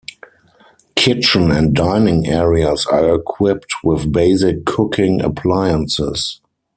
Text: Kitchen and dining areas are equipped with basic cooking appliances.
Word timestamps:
Kitchen 0.95 1.51
and 1.51 1.75
dining 1.75 2.25
areas 2.25 2.87
are 2.87 3.13
equipped 3.13 3.71
with 3.83 4.11
basic 4.11 4.65
cooking 4.65 5.21
appliances. 5.21 6.41